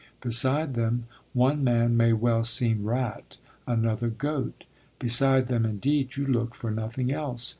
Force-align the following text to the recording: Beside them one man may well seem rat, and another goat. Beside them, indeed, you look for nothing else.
Beside 0.21 0.73
them 0.73 1.05
one 1.33 1.63
man 1.63 1.95
may 1.95 2.11
well 2.11 2.43
seem 2.43 2.85
rat, 2.85 3.37
and 3.67 3.83
another 3.83 4.09
goat. 4.09 4.63
Beside 4.97 5.47
them, 5.47 5.63
indeed, 5.63 6.15
you 6.15 6.25
look 6.25 6.55
for 6.55 6.71
nothing 6.71 7.11
else. 7.13 7.49